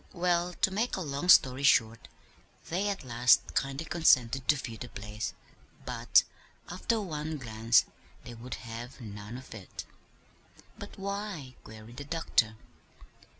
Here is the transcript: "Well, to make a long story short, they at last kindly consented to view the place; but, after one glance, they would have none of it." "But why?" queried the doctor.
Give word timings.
"Well, 0.13 0.53
to 0.61 0.71
make 0.71 0.95
a 0.97 1.01
long 1.01 1.29
story 1.29 1.61
short, 1.61 2.07
they 2.69 2.87
at 2.89 3.03
last 3.03 3.53
kindly 3.53 3.85
consented 3.85 4.47
to 4.47 4.55
view 4.55 4.75
the 4.75 4.89
place; 4.89 5.35
but, 5.85 6.23
after 6.71 6.99
one 6.99 7.37
glance, 7.37 7.85
they 8.23 8.33
would 8.33 8.55
have 8.55 8.99
none 8.99 9.37
of 9.37 9.53
it." 9.53 9.85
"But 10.75 10.97
why?" 10.97 11.53
queried 11.63 11.97
the 11.97 12.03
doctor. 12.03 12.55